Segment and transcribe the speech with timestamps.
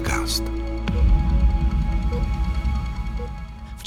[0.00, 0.57] podcast.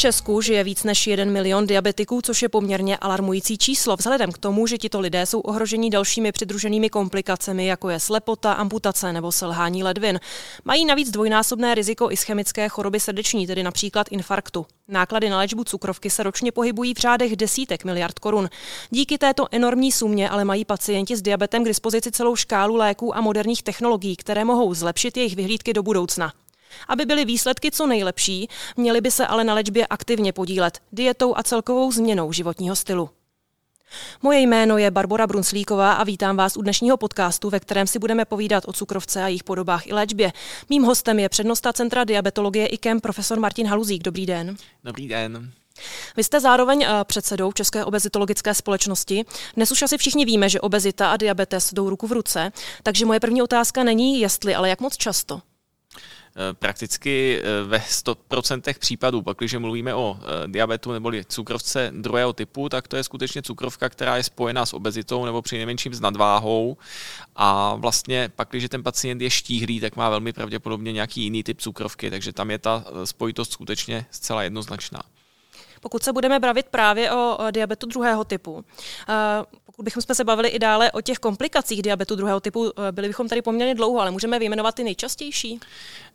[0.01, 4.67] Česku žije víc než 1 milion diabetiků, což je poměrně alarmující číslo, vzhledem k tomu,
[4.67, 10.19] že tito lidé jsou ohroženi dalšími přidruženými komplikacemi, jako je slepota, amputace nebo selhání ledvin.
[10.65, 14.65] Mají navíc dvojnásobné riziko ischemické choroby srdeční, tedy například infarktu.
[14.87, 18.49] Náklady na léčbu cukrovky se ročně pohybují v řádech desítek miliard korun.
[18.89, 23.21] Díky této enormní sumě ale mají pacienti s diabetem k dispozici celou škálu léků a
[23.21, 26.33] moderních technologií, které mohou zlepšit jejich vyhlídky do budoucna.
[26.87, 31.43] Aby byly výsledky co nejlepší, měly by se ale na léčbě aktivně podílet dietou a
[31.43, 33.09] celkovou změnou životního stylu.
[34.21, 38.25] Moje jméno je Barbara Brunslíková a vítám vás u dnešního podcastu, ve kterém si budeme
[38.25, 40.33] povídat o cukrovce a jejich podobách i léčbě.
[40.69, 44.03] Mým hostem je přednosta Centra diabetologie IKEM profesor Martin Haluzík.
[44.03, 44.55] Dobrý den.
[44.83, 45.51] Dobrý den.
[46.17, 49.25] Vy jste zároveň eh, předsedou České obezitologické společnosti.
[49.55, 52.51] Dnes už asi všichni víme, že obezita a diabetes jdou ruku v ruce,
[52.83, 55.41] takže moje první otázka není jestli, ale jak moc často.
[56.35, 62.33] Eh, prakticky eh, ve 100% případů, pak když mluvíme o eh, diabetu nebo cukrovce druhého
[62.33, 65.99] typu, tak to je skutečně cukrovka, která je spojená s obezitou nebo při nejmenším s
[65.99, 66.77] nadváhou.
[67.35, 71.61] A vlastně pak, když ten pacient je štíhlý, tak má velmi pravděpodobně nějaký jiný typ
[71.61, 75.01] cukrovky, takže tam je ta spojitost skutečně zcela jednoznačná.
[75.81, 78.65] Pokud se budeme bavit právě o diabetu druhého typu,
[79.81, 83.27] pokud bychom se bavili i dále o těch komplikacích diabetu druhého typu, eh, byli bychom
[83.27, 85.59] tady poměrně dlouho, ale můžeme vyjmenovat ty nejčastější?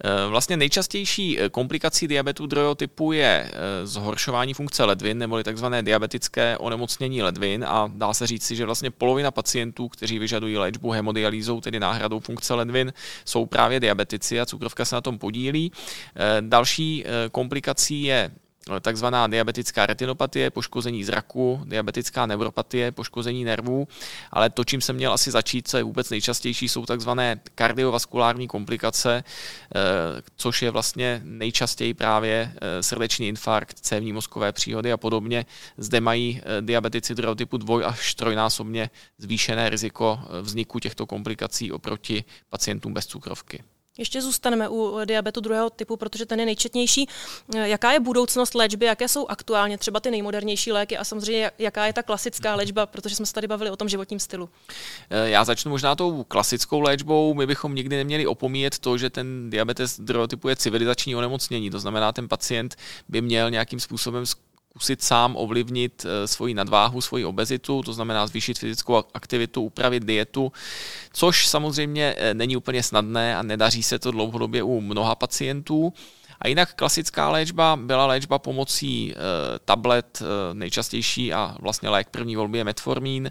[0.05, 3.51] Eh, vlastně nejčastější eh, komplikací diabetu druhého typu je
[3.85, 8.91] zhoršování funkce ledvin, neboli takzvané diabetické onemocnění ledvin a dá se říct si, že vlastně
[8.91, 12.93] polovina pacientů, kteří vyžadují léčbu hemodialýzou, tedy náhradou funkce ledvin,
[13.25, 15.73] jsou právě diabetici a cukrovka se na tom podílí.
[16.41, 18.31] Další komplikací je
[18.81, 23.89] takzvaná diabetická retinopatie, poškození zraku, diabetická neuropatie, poškození nervů,
[24.31, 29.25] ale to, čím jsem měl asi začít, co je vůbec nejčastější, jsou takzvané kardiovaskulární komplikace,
[29.25, 29.79] eh,
[30.37, 35.47] což je vlastně nejčastěji právě eh, srdeční infarkt, cévní mozkové příhody a podobně.
[35.79, 42.25] Zde mají eh, diabetici druhého typu dvoj až trojnásobně zvýšené riziko vzniku těchto komplikací oproti
[42.51, 43.76] pacientům bez cukrovky.
[43.99, 47.09] Ještě zůstaneme u diabetu druhého typu, protože ten je nejčetnější.
[47.55, 51.93] Jaká je budoucnost léčby, jaké jsou aktuálně třeba ty nejmodernější léky a samozřejmě jaká je
[51.93, 54.49] ta klasická léčba, protože jsme se tady bavili o tom životním stylu?
[55.11, 57.35] Eh, já začnu možná tou klasickou léčbou.
[57.35, 61.71] My bychom nikdy neměli opomíjet to, že ten diabetes druhého typu je civilizační onemocnění.
[61.71, 62.77] To znamená, ten pacient
[63.09, 64.27] by měl nějakým způsobem
[64.77, 70.53] zkusit sám ovlivnit eh, svoji nadváhu, svoji obezitu, to znamená zvýšit fyzickou aktivitu, upravit dietu,
[71.13, 75.93] což samozřejmě eh, není úplně snadné a nedaří se to dlouhodobě u mnoha pacientů.
[76.41, 79.17] A jinak klasická léčba byla léčba pomocí e,
[79.65, 80.23] tablet,
[80.53, 83.31] nejčastější a vlastně lék první volby je metformín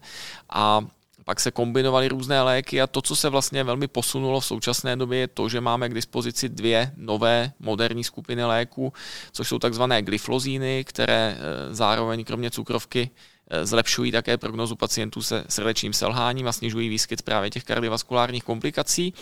[0.50, 0.82] a
[1.26, 5.20] pak se kombinovaly různé léky a to, co se vlastně velmi posunulo v současné době,
[5.20, 8.94] je to, že máme k dispozici dvě nové moderní skupiny léků,
[9.32, 13.10] což jsou takzvané glyflozíny, které e, zároveň kromě cukrovky
[13.50, 19.14] e, zlepšují také prognozu pacientů se srdečním selháním a snižují výskyt právě těch kardiovaskulárních komplikací.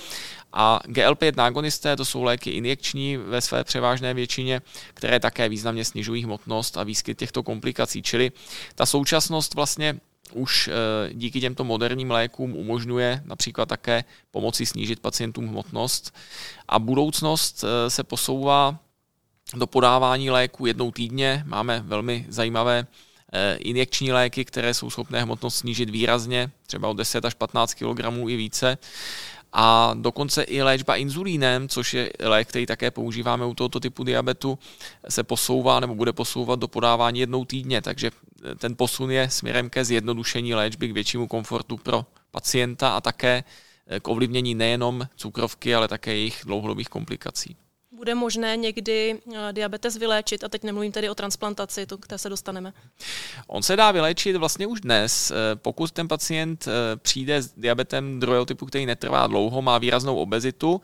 [0.54, 4.62] A GLP-1 agonisté to jsou léky injekční ve své převážné většině,
[4.94, 8.02] které také významně snižují hmotnost a výskyt těchto komplikací.
[8.02, 8.32] Čili
[8.76, 10.00] ta současnost vlastně
[10.36, 16.16] už eh, díky těmto moderním lékům umožňuje například také pomoci snížit pacientům hmotnost
[16.68, 18.80] a budoucnost eh, se posouvá
[19.56, 21.44] do podávání léku jednou týdně.
[21.46, 22.88] Máme velmi zajímavé
[23.34, 28.00] eh, injekční léky, které jsou schopné hmotnost snížit výrazně, třeba o 10 až 15 kg
[28.28, 28.78] i více
[29.54, 34.60] a dokonce i léčba inzulínem, což je lék, který také používáme u tohoto typu diabetu,
[35.10, 38.12] se posouvá nebo bude posouvat do podávání jednou týdně, takže
[38.58, 43.44] ten posun je směrem ke zjednodušení léčby, k většímu komfortu pro pacienta a také
[44.02, 47.56] k ovlivnění nejenom cukrovky, ale také jejich dlouhodobých komplikací
[48.04, 52.18] bude možné někdy eh, diabetes vyléčit, a teď nemluvím tedy o transplantaci, to k té
[52.18, 52.74] se dostaneme.
[53.48, 58.20] On se dá vyléčit vlastně už dnes, eh, pokud ten pacient eh, přijde s diabetem
[58.20, 60.82] druhého typu, který netrvá dlouho, má výraznou obezitu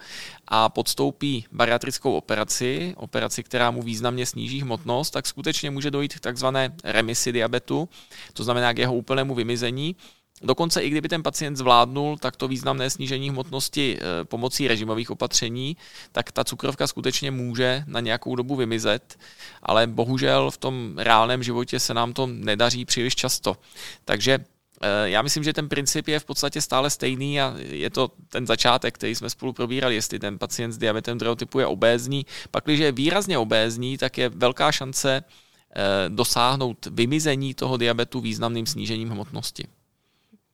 [0.48, 6.20] a podstoupí bariatrickou operaci, operaci, která mu významně sníží hmotnost, tak skutečně může dojít k
[6.20, 7.90] takzvané remisi diabetu,
[8.34, 9.96] to znamená k jeho úplnému vymizení.
[10.42, 15.78] Dokonce i kdyby ten pacient zvládnul takto významné snížení hmotnosti eh, pomocí režimových opatření,
[16.12, 19.20] tak ta cukrovka skutečně může na nějakou dobu vymizet,
[19.64, 23.58] ale bohužel v tom reálném životě se nám to nedaří příliš často.
[24.06, 24.40] Takže
[24.82, 28.48] eh, já myslím, že ten princip je v podstatě stále stejný a je to ten
[28.48, 32.26] začátek, který jsme spolu probírali, jestli ten pacient s diabetem druhého typu je obézní.
[32.52, 38.66] Pak, když je výrazně obézní, tak je velká šance eh, dosáhnout vymizení toho diabetu významným
[38.66, 39.79] snížením hmotnosti.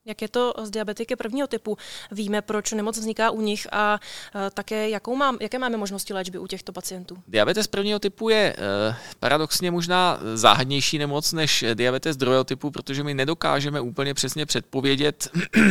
[0.08, 1.78] Jak je to s diabetiky prvního typu?
[2.12, 4.00] Víme, proč nemoc vzniká u nich a
[4.54, 7.18] také jakou mám, jaké máme možnosti léčby u těchto pacientů?
[7.28, 13.14] Diabetes prvního typu je eh, paradoxně možná záhadnější nemoc než diabetes druhého typu, protože my
[13.14, 15.28] nedokážeme úplně přesně předpovědět,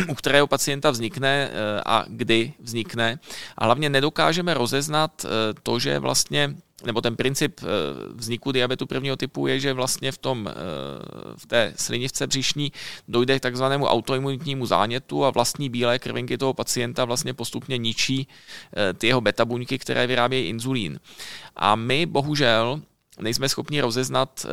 [0.09, 3.19] u kterého pacienta vznikne eh, a kdy vznikne.
[3.57, 5.25] A hlavně nedokážeme rozeznat
[5.63, 6.55] to, že vlastně
[6.85, 7.65] nebo ten princip eh,
[8.13, 10.53] vzniku diabetu prvního typu je, že vlastně v, tom, eh,
[11.37, 12.71] v té slinivce břišní
[13.07, 18.27] dojde k takzvanému autoimunitnímu zánětu a vlastní bílé krvinky toho pacienta vlastně postupně ničí
[18.77, 20.99] eh, ty jeho beta buňky, které vyrábějí inzulín.
[21.55, 22.81] A my bohužel
[23.19, 24.45] nejsme schopni rozeznat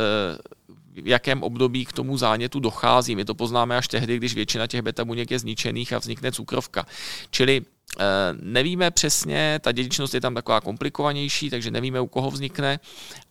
[0.92, 3.16] v jakém období k tomu zánětu dochází.
[3.16, 6.86] My to poznáme až tehdy, když většina těch beta buněk je zničených a vznikne cukrovka.
[7.30, 8.04] Čili eh,
[8.40, 12.80] nevíme přesně, ta dědičnost je tam taková komplikovanější, takže nevíme, u koho vznikne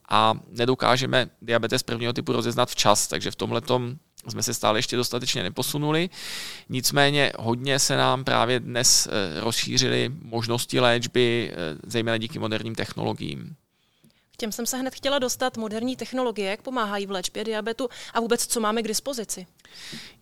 [0.09, 3.61] a nedokážeme diabetes prvního typu rozeznat včas, takže v tomhle
[4.27, 6.09] jsme se stále ještě dostatečně neposunuli.
[6.69, 13.55] Nicméně hodně se nám právě dnes eh, rozšířily možnosti léčby, eh, zejména díky moderním technologiím
[14.41, 15.57] těm jsem se hned chtěla dostat.
[15.57, 19.45] Moderní technologie, jak pomáhají v léčbě diabetu a vůbec co máme k dispozici?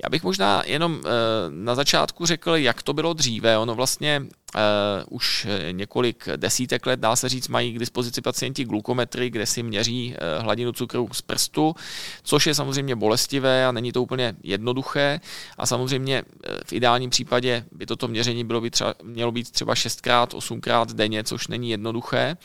[0.04, 1.10] Já bych možná jenom eh,
[1.50, 3.58] na začátku řekl, jak to bylo dříve.
[3.58, 4.22] Ono vlastně
[4.56, 4.62] uh,
[5.10, 10.14] už několik desítek let, dá se říct, mají k dispozici pacienti glukometry, kde si měří
[10.14, 11.76] uh, hladinu cukru z prstu,
[12.24, 15.20] což je samozřejmě bolestivé a není to úplně jednoduché.
[15.58, 16.24] A samozřejmě
[16.66, 21.24] v ideálním případě by toto měření bylo by třeba, mělo být třeba 6x, 8x denně,
[21.24, 22.38] což není jednoduché.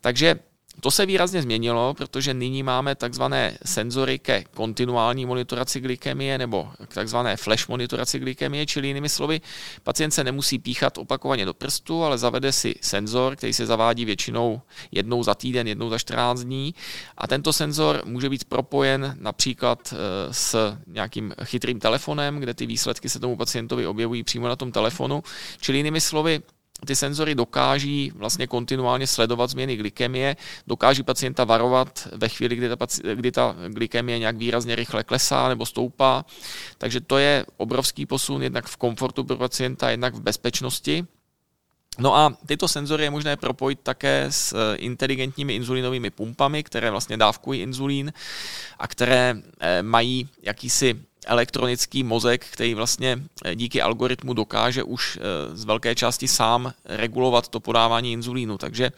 [0.00, 0.38] Takže
[0.82, 7.36] to se výrazně změnilo, protože nyní máme takzvané senzory ke kontinuální monitoraci glykemie nebo takzvané
[7.36, 9.40] flash monitoraci glykemie, čili jinými slovy,
[9.82, 14.60] pacient se nemusí píchat opakovaně do prstu, ale zavede si senzor, který se zavádí většinou
[14.92, 16.74] jednou za týden, jednou za 14 dní.
[17.18, 23.08] A tento senzor může být propojen například eh, s nějakým chytrým telefonem, kde ty výsledky
[23.08, 25.22] se tomu pacientovi objevují přímo na tom telefonu,
[25.60, 26.42] čili jinými slovy,
[26.86, 30.36] ty senzory dokáží vlastně kontinuálně sledovat změny glykemie,
[30.66, 35.66] dokáží pacienta varovat ve chvíli, kdy ta, kdy ta glykemie nějak výrazně rychle klesá nebo
[35.66, 36.24] stoupá.
[36.78, 41.06] Takže to je obrovský posun jednak v komfortu pro pacienta, jednak v bezpečnosti.
[41.98, 47.16] No a tyto senzory je možné propojit také s eh, inteligentními inzulínovými pumpami, které vlastně
[47.16, 48.12] dávkují inzulín
[48.78, 55.56] a které eh, mají jakýsi elektronický mozek, který vlastně eh, díky algoritmu dokáže už eh,
[55.56, 58.58] z velké části sám regulovat to podávání inzulínu.
[58.58, 58.92] Takže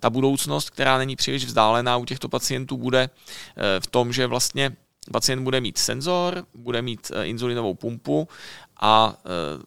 [0.00, 4.76] ta budoucnost, která není příliš vzdálená u těchto pacientů, bude eh, v tom, že vlastně
[5.12, 8.28] pacient bude mít senzor, bude mít inzulinovou pumpu
[8.80, 9.16] a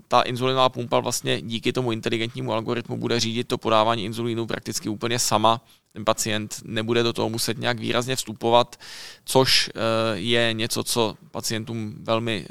[0.07, 5.19] ta inzulinová pumpa vlastně díky tomu inteligentnímu algoritmu bude řídit to podávání inzulínu prakticky úplně
[5.19, 5.61] sama
[5.93, 8.79] ten pacient nebude do toho muset nějak výrazně vstupovat,
[9.25, 9.79] což eh,
[10.13, 12.49] je něco, co pacientům velmi eh,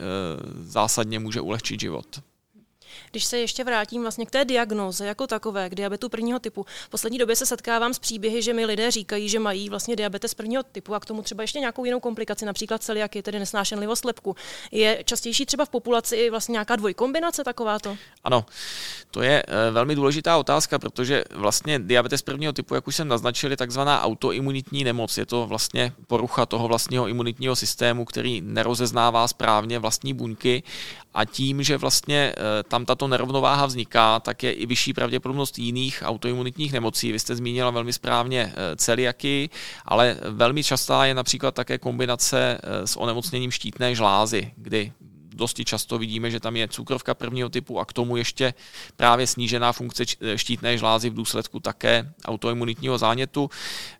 [0.63, 2.23] zásadně může ulehčit život.
[3.13, 6.89] Když se ještě vrátím vlastně k té diagnoze jako takové, k diabetu prvního typu, v
[6.89, 10.63] poslední době se setkávám s příběhy, že mi lidé říkají, že mají vlastně diabetes prvního
[10.63, 14.37] typu a k tomu třeba ještě nějakou jinou komplikaci, například celiaky, tedy nesnášenlivost lepku.
[14.71, 17.97] Je častější třeba v populaci vlastně nějaká dvojkombinace takováto?
[18.25, 18.45] Ano,
[19.11, 23.51] to je eh, velmi důležitá otázka, protože vlastně diabetes prvního typu, jak už jsem naznačil,
[23.51, 25.19] je takzvaná autoimunitní nemoc.
[25.19, 30.63] Je to vlastně porucha toho vlastního imunitního systému, který nerozeznává správně vlastní buňky
[31.15, 36.03] a tím, že vlastně eh, tam tato nerovnováha vzniká, tak je i vyšší pravděpodobnost jiných
[36.07, 37.13] autoimunitních nemocí.
[37.13, 39.51] Vy jste zmínila velmi správně eh, celiaky,
[39.85, 44.93] ale velmi častá je například také kombinace eh, s onemocněním štítné žlázy, kdy
[45.35, 48.55] dosti často vidíme, že tam je cukrovka prvního typu a k tomu ještě
[48.97, 50.05] právě snížená funkce
[50.37, 53.51] štítné žlázy v důsledku také autoimunitního zánětu.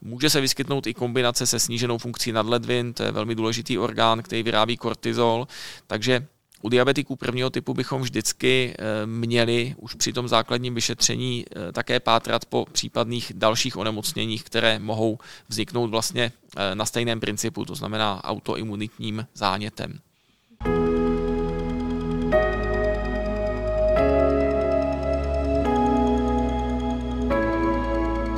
[0.03, 4.43] Může se vyskytnout i kombinace se sníženou funkcí nadledvin, to je velmi důležitý orgán, který
[4.43, 5.49] vyrábí kortizol,
[5.87, 6.27] takže
[6.63, 12.01] u diabetiků prvního typu bychom vždycky eh, měli už při tom základním vyšetření eh, také
[12.01, 18.25] pátrat po případných dalších onemocněních, které mohou vzniknout vlastně eh, na stejném principu, to znamená
[18.25, 19.99] autoimunitním zánětem.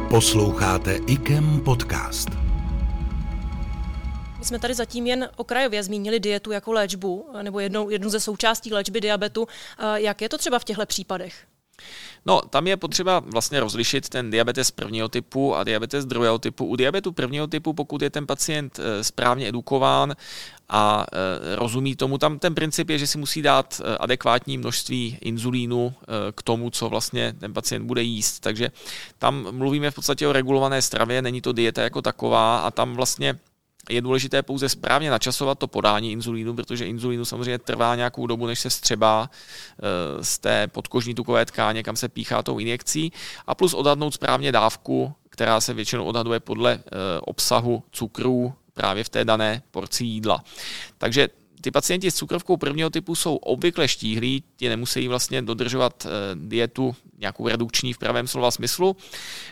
[0.08, 2.53] Posloucháte IKEM podcast.
[4.44, 8.72] My jsme tady zatím jen okrajově zmínili dietu jako léčbu, nebo jednou, jednu ze součástí
[8.72, 9.48] léčby diabetu.
[9.94, 11.46] Jak je to třeba v těchto případech?
[12.26, 16.66] No, tam je potřeba vlastně rozlišit ten diabetes prvního typu a diabetes druhého typu.
[16.66, 20.14] U diabetu prvního typu, pokud je ten pacient eh, správně edukován
[20.68, 25.18] a eh, rozumí tomu, tam ten princip je, že si musí dát eh, adekvátní množství
[25.20, 25.94] inzulínu
[26.34, 28.40] k tomu, co vlastně ten pacient bude jíst.
[28.40, 28.70] Takže
[29.18, 33.38] tam mluvíme v podstatě o regulované stravě, není to dieta jako taková a tam vlastně
[33.90, 38.60] je důležité pouze správně načasovat to podání inzulínu, protože inzulínu samozřejmě trvá nějakou dobu, než
[38.60, 43.12] se střebá eh, z té podkožní tukové tkáně, kam se píchá tou injekcí,
[43.46, 46.80] a plus odhadnout správně dávku, která se většinou odhaduje podle eh,
[47.20, 50.44] obsahu cukrů právě v té dané porci jídla.
[50.98, 51.28] Takže
[51.64, 56.96] ty pacienti s cukrovkou prvního typu jsou obvykle štíhlí, ti nemusí vlastně dodržovat eh, dietu
[57.18, 58.96] nějakou redukční v pravém slova smyslu.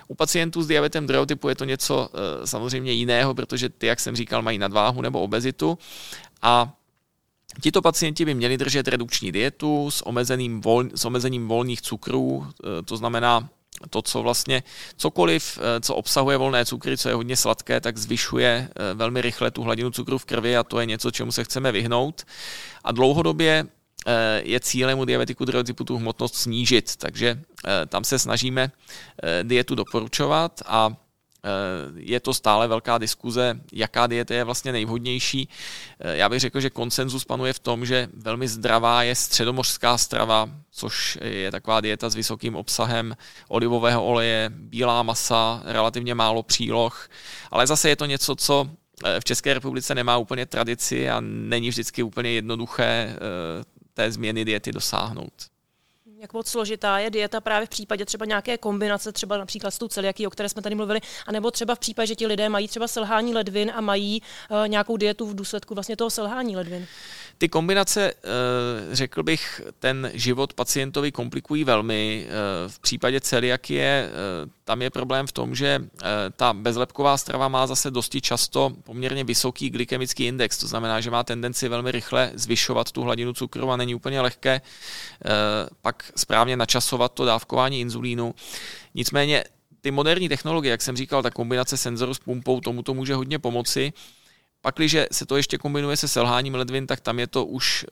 [0.09, 4.01] U pacientů s diabetem druhého typu je to něco eh, samozřejmě jiného, protože ty, jak
[4.01, 5.79] jsem říkal, mají nadváhu nebo obezitu
[6.43, 6.73] a
[7.61, 12.83] Tito pacienti by měli držet redukční dietu s, omezeným vol, s omezením volných cukrů, eh,
[12.83, 13.49] to znamená
[13.91, 14.63] to, co vlastně
[14.97, 19.51] cokoliv, eh, co obsahuje volné cukry, co je hodně sladké, tak zvyšuje eh, velmi rychle
[19.51, 22.27] tu hladinu cukru v krvi a to je něco, čemu se chceme vyhnout.
[22.85, 23.67] A dlouhodobě
[24.07, 27.41] eh, je cílem u diabetiku druhého typu tu hmotnost snížit, takže
[27.89, 28.71] tam se snažíme
[29.43, 30.91] dietu doporučovat a
[31.97, 35.49] je to stále velká diskuze, jaká dieta je vlastně nejvhodnější.
[36.01, 40.51] Eh, já bych řekl, že konsenzus panuje v tom, že velmi zdravá je středomořská strava,
[40.71, 43.17] což je taková dieta s vysokým obsahem
[43.49, 47.09] olivového oleje, bílá masa, relativně málo příloh,
[47.51, 48.71] ale zase je to něco, co
[49.05, 53.17] eh, v České republice nemá úplně tradici a není vždycky úplně jednoduché
[53.95, 55.52] té změny diety dosáhnout
[56.23, 59.89] jak moc složitá je dieta právě v případě třeba nějaké kombinace, třeba například s tou
[59.89, 62.89] celiaký, o které jsme tady mluvili, anebo třeba v případě, že ti lidé mají třeba
[62.89, 66.87] selhání ledvin a mají uh, nějakou dietu v důsledku vlastně toho selhání ledvin.
[67.43, 72.27] Ty kombinace, uh, řekl bych, ten život pacientovi komplikují velmi.
[72.27, 74.11] Uh, v případě celiakie
[74.65, 75.85] tam je problém v tom, že
[76.37, 81.25] ta bezlepková strava má zase dosti často poměrně vysoký glykemický index, to znamená, že má
[81.25, 84.61] tendenci velmi rychle zvyšovat tu hladinu cukru a není úplně lehké
[85.81, 88.35] pak správně načasovat to dávkování inzulínu.
[88.95, 89.45] Nicméně
[89.81, 93.39] ty moderní technologie, jak jsem říkal, ta kombinace senzoru s pumpou, tomu to může hodně
[93.39, 93.93] pomoci.
[94.63, 97.87] Pakliže se to ještě kombinuje se selháním ledvin, tak tam je to už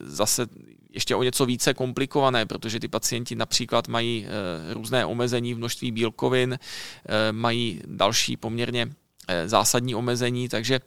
[0.00, 0.46] zase
[0.92, 5.90] ještě o něco více komplikované, protože ty pacienti například mají eh, různé omezení v množství
[5.90, 8.99] bílkovin, eh, mají další poměrně Eh,
[9.46, 10.80] zásadní omezení, takže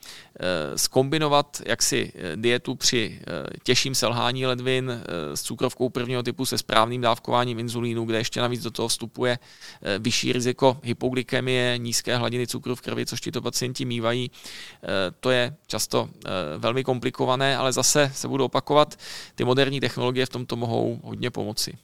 [0.75, 3.19] skombinovat eh, jaksi eh, dietu při
[3.63, 8.71] těžším selhání ledvin s cukrovkou prvního typu se správným dávkováním inzulínu, kde ještě navíc do
[8.71, 9.39] toho vstupuje
[9.99, 14.31] vyšší riziko hypoglykemie, nízké hladiny cukru v krvi, což tito pacienti mývají,
[15.19, 16.09] to je často
[16.57, 18.99] velmi komplikované, ale zase se budu opakovat,
[19.35, 21.77] ty moderní technologie v tomto mohou hodně pomoci.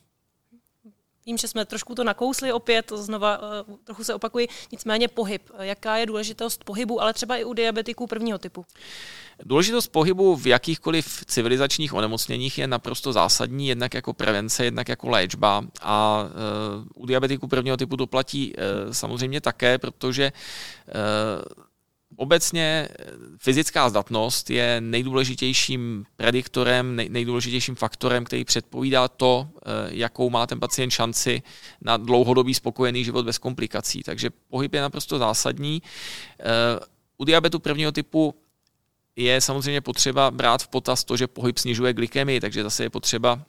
[1.30, 5.42] Vím, že jsme trošku to nakousli opět, znova uh, trochu se opakuji, nicméně pohyb.
[5.60, 8.66] Jaká je důležitost pohybu, ale třeba i u diabetiků prvního typu?
[9.44, 15.64] Důležitost pohybu v jakýchkoliv civilizačních onemocněních je naprosto zásadní, jednak jako prevence, jednak jako léčba.
[15.82, 16.26] A
[16.96, 20.32] uh, u diabetiků prvního typu to platí uh, samozřejmě také, protože
[22.20, 23.06] Obecně eh,
[23.38, 30.92] fyzická zdatnost je nejdůležitějším prediktorem, nejdůležitějším faktorem, který předpovídá to, eh, jakou má ten pacient
[30.92, 31.42] šanci
[31.82, 34.04] na dlouhodobý spokojený život bez komplikací.
[34.04, 35.82] Takže pohyb je naprosto zásadní.
[36.40, 36.44] Eh,
[37.18, 38.36] u diabetu prvního typu
[39.16, 43.42] je samozřejmě potřeba brát v potaz to, že pohyb snižuje glykemii, takže zase je potřeba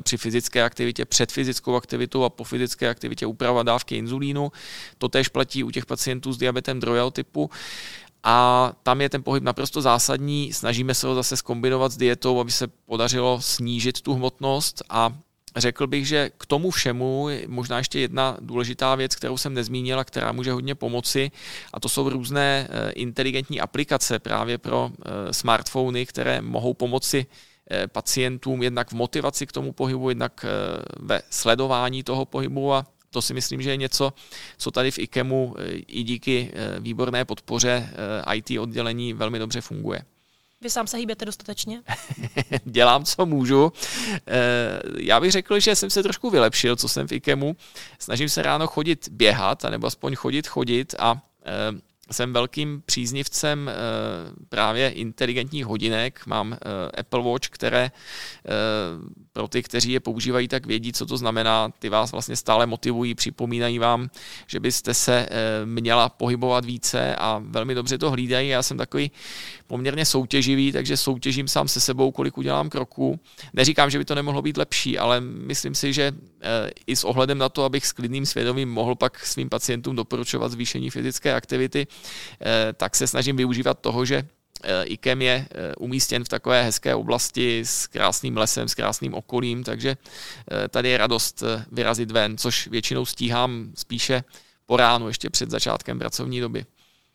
[0.00, 4.52] při fyzické aktivitě, před fyzickou aktivitou a po fyzické aktivitě upravovat dávky inzulínu.
[4.98, 7.50] To tež platí u těch pacientů s diabetem druhého typu
[8.28, 10.52] a tam je ten pohyb naprosto zásadní.
[10.52, 15.12] Snažíme se ho zase skombinovat s dietou, aby se podařilo snížit tu hmotnost a
[15.56, 20.00] Řekl bych, že k tomu všemu je možná ještě jedna důležitá věc, kterou jsem nezmínil
[20.00, 21.30] a která může hodně pomoci,
[21.72, 27.26] a to jsou různé eh, inteligentní aplikace právě pro eh, smartfony, které mohou pomoci
[27.70, 30.44] eh, pacientům jednak v motivaci k tomu pohybu, jednak
[31.00, 34.12] ve sledování toho pohybu a to si myslím, že je něco,
[34.58, 37.90] co tady v IKEMu eh, i díky eh, výborné podpoře
[38.28, 40.02] eh, IT oddělení velmi dobře funguje.
[40.60, 41.82] Vy sám se hýbete dostatečně?
[42.64, 43.72] Dělám, co můžu.
[44.98, 47.56] Já bych řekl, že jsem se trošku vylepšil, co jsem v IKEMu.
[47.98, 51.22] Snažím se ráno chodit běhat, anebo aspoň chodit, chodit a
[52.10, 53.70] jsem velkým příznivcem
[54.48, 56.26] právě inteligentních hodinek.
[56.26, 56.56] Mám
[56.98, 57.90] Apple Watch, které
[59.38, 61.70] pro ty, kteří je používají, tak vědí, co to znamená.
[61.78, 64.10] Ty vás vlastně stále motivují, připomínají vám,
[64.46, 68.48] že byste se eh, měla pohybovat více a velmi dobře to hlídají.
[68.48, 69.10] Já jsem takový
[69.66, 73.20] poměrně soutěživý, takže soutěžím sám se sebou, kolik udělám kroků.
[73.54, 76.37] Neříkám, že by to nemohlo být lepší, ale myslím si, že eh,
[76.86, 80.90] i s ohledem na to, abych s klidným svědomím mohl pak svým pacientům doporučovat zvýšení
[80.90, 81.86] fyzické aktivity,
[82.40, 84.28] eh, tak se snažím využívat toho, že
[84.62, 89.64] Eh, IKEM je eh, umístěn v takové hezké oblasti s krásným lesem, s krásným okolím,
[89.64, 89.96] takže
[90.70, 91.42] tady je radost
[91.72, 94.24] vyrazit ven, což většinou stíhám spíše
[94.66, 96.66] po ránu, ještě před začátkem pracovní doby.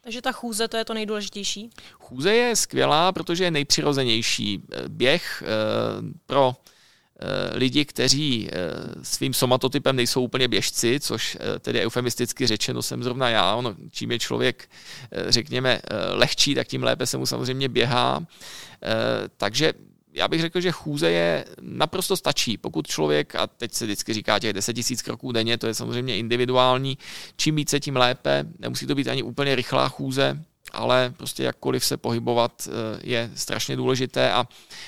[0.01, 1.69] Takže ta chůze, to je to nejdůležitější?
[1.93, 4.63] Chůze je skvělá, protože je nejpřirozenější.
[4.87, 5.43] Běh
[6.25, 6.55] pro
[7.53, 8.49] lidi, kteří
[9.01, 13.55] svým somatotypem nejsou úplně běžci, což tedy eufemisticky řečeno jsem zrovna já.
[13.55, 14.69] Ono, čím je člověk,
[15.27, 18.25] řekněme, lehčí, tak tím lépe se mu samozřejmě běhá.
[19.37, 19.73] Takže
[20.13, 22.57] já bych řekl, že chůze je naprosto stačí.
[22.57, 26.17] Pokud člověk, a teď se vždycky říká těch 10 000 kroků denně, to je samozřejmě
[26.17, 26.97] individuální,
[27.35, 28.45] čím více, tím lépe.
[28.59, 30.43] Nemusí to být ani úplně rychlá chůze,
[30.73, 34.47] ale prostě jakkoliv se pohybovat eh, je strašně důležité a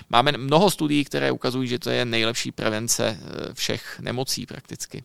[0.10, 5.04] máme mnoho studií, které ukazují, že to je nejlepší prevence eh, všech nemocí prakticky.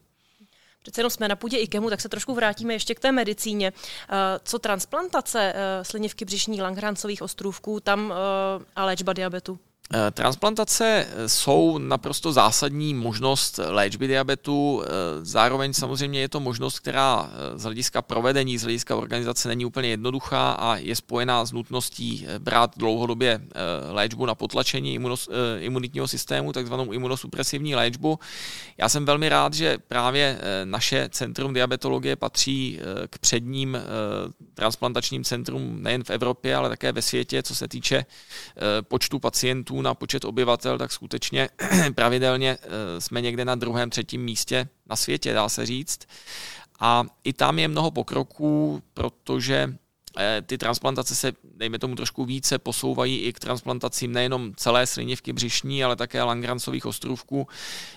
[0.82, 3.72] Přece jenom jsme na půdě IKEMu, tak se trošku vrátíme ještě k té medicíně.
[3.72, 8.14] Eh, co transplantace slinivky břišní Langhrancových ostrůvků tam
[8.76, 9.58] a léčba diabetu?
[9.94, 14.88] Eh, transplantace eh, jsou naprosto zásadní možnost léčby diabetu, eh,
[15.22, 20.52] zároveň samozřejmě je to možnost, která z hlediska provedení, z hlediska organizace není úplně jednoduchá
[20.52, 23.40] a je spojená s nutností brát dlouhodobě
[23.90, 24.98] léčbu na potlačení
[25.58, 28.18] imunitního systému, takzvanou imunosupresivní léčbu.
[28.78, 32.80] Já jsem velmi rád, že právě naše Centrum diabetologie patří
[33.10, 33.78] k předním
[34.54, 38.04] transplantačním centrum nejen v Evropě, ale také ve světě, co se týče
[38.88, 41.48] počtu pacientů na počet obyvatel, tak skutečně
[41.94, 46.00] pravidelně eh, jsme někde na druhém, třetím místě na světě, dá se říct.
[46.80, 49.74] A i tam je mnoho pokroků, protože
[50.18, 55.32] eh, ty transplantace se, dejme tomu, trošku více posouvají i k transplantacím nejenom celé slinivky
[55.32, 57.48] břišní, ale také Langrancových ostrovků,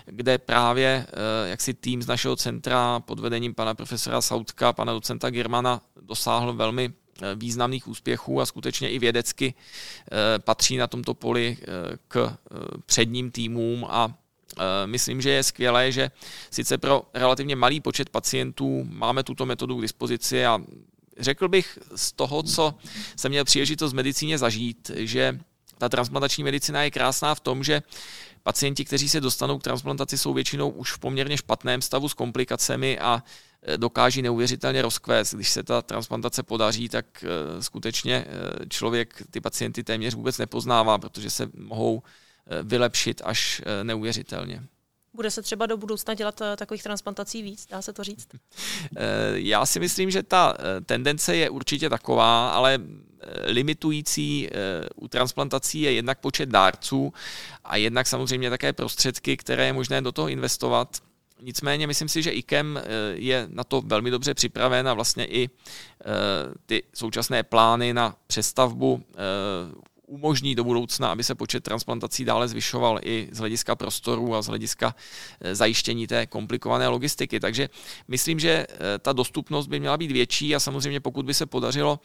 [0.05, 5.29] kde právě eh, jaksi tým z našeho centra pod vedením pana profesora Sautka, pana docenta
[5.29, 6.93] Germana dosáhl velmi
[7.35, 11.65] významných úspěchů a skutečně i vědecky eh, patří na tomto poli eh,
[12.07, 12.37] k
[12.85, 14.13] předním týmům a
[14.85, 16.11] Myslím, že je skvělé, že
[16.51, 20.59] sice pro relativně malý počet pacientů máme tuto metodu k dispozici a
[21.19, 22.73] řekl bych z toho, co
[23.15, 25.39] jsem měl příležitost v medicíně zažít, že
[25.77, 27.81] ta transplantační medicina je krásná v tom, že
[28.43, 32.99] pacienti, kteří se dostanou k transplantaci, jsou většinou už v poměrně špatném stavu s komplikacemi
[32.99, 33.23] a
[33.65, 35.33] Eh, dokáží neuvěřitelně rozkvést.
[35.33, 40.97] Když se ta transplantace podaří, tak eh, skutečně eh, člověk ty pacienty téměř vůbec nepoznává,
[40.97, 42.03] protože se mohou
[42.63, 44.63] vylepšit až neuvěřitelně.
[45.13, 48.27] Bude se třeba do budoucna dělat takových transplantací víc, dá se to říct?
[49.33, 52.79] Já si myslím, že ta tendence je určitě taková, ale
[53.45, 54.49] limitující
[54.95, 57.13] u transplantací je jednak počet dárců
[57.63, 60.97] a jednak samozřejmě také prostředky, které je možné do toho investovat.
[61.43, 65.49] Nicméně myslím si, že IKEM eh, je na to velmi dobře připraven a vlastně i
[65.49, 66.05] eh,
[66.65, 69.15] ty současné plány na přestavbu eh,
[70.07, 74.47] umožní do budoucna, aby se počet transplantací dále zvyšoval i z hlediska prostoru a z
[74.47, 74.95] hlediska
[75.51, 77.39] zajištění té komplikované logistiky.
[77.39, 77.69] Takže
[78.07, 78.67] myslím, že
[78.99, 81.99] ta dostupnost by měla být větší a samozřejmě pokud by se podařilo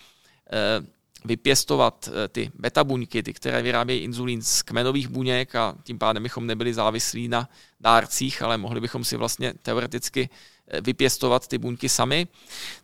[1.25, 6.23] vypěstovat eh, ty beta buňky, ty, které vyrábějí inzulín z kmenových buněk a tím pádem
[6.23, 7.49] bychom nebyli závislí na
[7.81, 10.29] dárcích, ale mohli bychom si vlastně teoreticky
[10.69, 12.27] eh, vypěstovat ty buňky sami,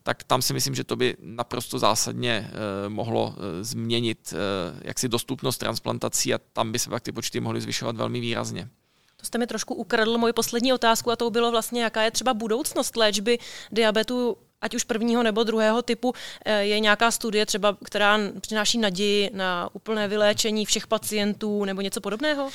[0.03, 4.35] tak tam si myslím, že to by naprosto zásadně eh, mohlo změnit
[4.83, 8.69] jaksi dostupnost transplantací a tam by se pak ty počty mohly zvyšovat velmi výrazně.
[9.17, 12.35] To jste mi trošku ukradl moji poslední otázku a to bylo vlastně, jaká je třeba
[12.35, 13.39] budoucnost léčby
[13.73, 16.13] diabetu ať už prvního nebo druhého typu,
[16.45, 22.01] eh, je nějaká studie třeba, která přináší naději na úplné vyléčení všech pacientů nebo něco
[22.01, 22.51] podobného?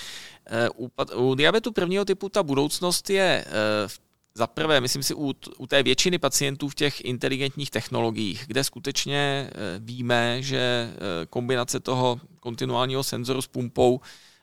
[0.46, 3.46] Eh, u, u diabetu prvního typu ta budoucnost je
[3.88, 8.44] v eh, za prvé, myslím si, u, u té většiny pacientů v těch inteligentních technologiích,
[8.48, 10.90] kde skutečně víme, že
[11.30, 14.02] kombinace toho kontinuálního senzoru s pumpou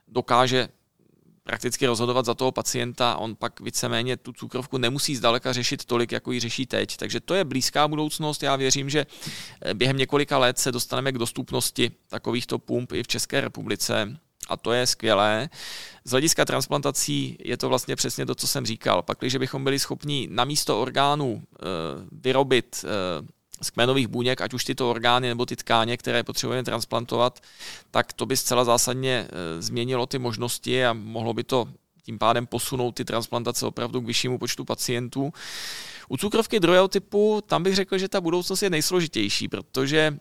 [0.09, 0.69] dokáže
[1.47, 6.33] prakticky rozhodovat za toho pacienta, on pak víceméně tu cukrovku nemusí zdaleka řešit tolik, jako
[6.33, 6.97] ji řeší teď.
[6.97, 8.43] Takže to je blízká budoucnost.
[8.43, 9.07] Já věřím, že
[9.63, 14.17] eh, během několika let se dostaneme k dostupnosti takovýchto pump i v České republice
[14.49, 15.49] a to je skvělé.
[16.05, 19.03] Z hlediska transplantací je to vlastně přesně to, co jsem říkal.
[19.03, 21.65] Pak, když bychom byli schopni na místo orgánů e,
[22.13, 22.89] vyrobit e,
[23.63, 27.41] z kmenových buněk, ať už tyto orgány nebo ty tkáně, které potřebujeme transplantovat,
[27.91, 31.69] tak to by zcela zásadně e, změnilo ty možnosti a mohlo by to
[32.03, 35.33] tím pádem posunout ty transplantace opravdu k vyššímu počtu pacientů.
[36.09, 40.17] U cukrovky druhého typu, tam bych řekl, že ta budoucnost je nejsložitější, protože e,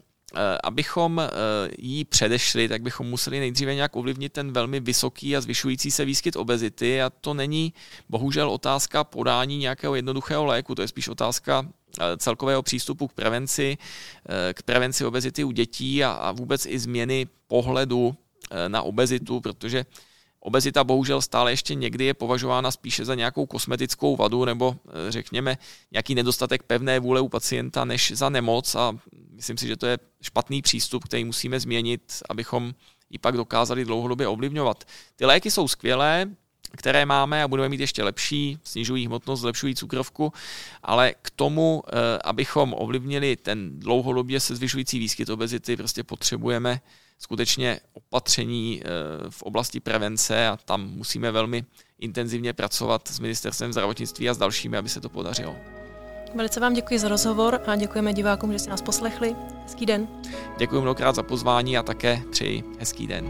[0.64, 1.30] abychom e,
[1.78, 6.36] jí předešli, tak bychom museli nejdříve nějak ovlivnit ten velmi vysoký a zvyšující se výskyt
[6.36, 7.74] obezity a to není
[8.10, 11.85] bohužel otázka podání nějakého jednoduchého léku, to je spíš otázka Eh,
[12.18, 13.78] celkového přístupu k prevenci,
[14.30, 18.16] eh, k prevenci obezity u dětí a, a vůbec i změny pohledu
[18.52, 19.86] eh, na obezitu, protože
[20.40, 25.58] obezita bohužel stále ještě někdy je považována spíše za nějakou kosmetickou vadu nebo eh, řekněme
[25.92, 28.94] nějaký nedostatek pevné vůle u pacienta než za nemoc a
[29.32, 32.74] myslím si, že to je špatný přístup, který musíme změnit, abychom
[33.10, 34.84] ji pak dokázali dlouhodobě ovlivňovat.
[35.16, 36.30] Ty léky jsou skvělé,
[36.76, 40.34] které máme a budeme mít ještě lepší, snižují hmotnost, zlepšují cukrovku,
[40.84, 46.82] ale k tomu, eh, abychom ovlivnili ten dlouhodobě se zvyšující výskyt obezity, prostě potřebujeme
[47.20, 48.90] skutečně opatření eh,
[49.30, 51.66] v oblasti prevence a tam musíme velmi
[52.00, 55.56] intenzivně pracovat s ministerstvem zdravotnictví a s dalšími, aby se to podařilo.
[56.36, 59.36] Velice vám děkuji za rozhovor a děkujeme divákům, že jste nás poslechli.
[59.64, 60.08] Hezký den.
[60.58, 63.26] Děkuji mnohokrát za pozvání a také přeji hezký den.